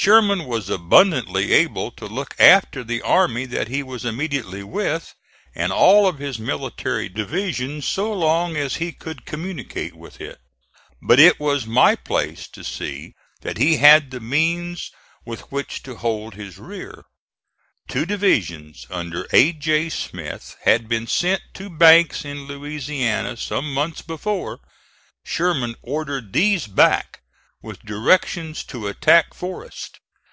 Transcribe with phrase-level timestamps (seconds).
[0.00, 5.12] Sherman was abundantly able to look after the army that he was immediately with,
[5.56, 10.38] and all of his military division so long as he could communicate with it;
[11.02, 14.92] but it was my place to see that he had the means
[15.26, 17.04] with which to hold his rear.
[17.88, 19.52] Two divisions under A.
[19.52, 19.88] J.
[19.88, 24.60] Smith had been sent to Banks in Louisiana some months before.
[25.24, 27.16] Sherman ordered these back,
[27.60, 29.98] with directions to attack Forrest.